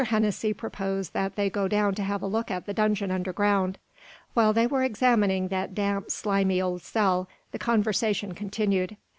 [0.03, 3.77] Hennessy proposed that they go down to have a look at the dungeon underground.
[4.33, 8.97] While they were examining that damp, slimy old cell, the conversation continued.